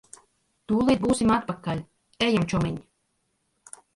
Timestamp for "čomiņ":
2.53-2.83